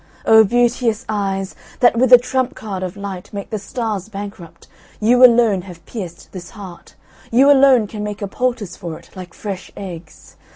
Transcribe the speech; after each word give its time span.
O 0.25 0.43
beauteous 0.43 1.05
eyes, 1.07 1.53
that 1.79 1.95
with 1.95 2.11
a 2.11 2.17
trump 2.17 2.55
card 2.55 2.81
of 2.81 2.97
light 2.97 3.31
make 3.31 3.51
the 3.51 3.59
stars 3.59 4.09
bankrupt, 4.09 4.67
you 4.99 5.23
alone 5.23 5.61
have 5.61 5.85
pierced 5.85 6.31
this 6.31 6.49
heart, 6.49 6.95
you 7.31 7.51
alone 7.51 7.85
can 7.85 8.03
make 8.03 8.23
a 8.23 8.27
poultice 8.27 8.75
for 8.75 8.97
it 8.97 9.11
like 9.15 9.35
fresh 9.35 9.69
eggs! 9.77 10.37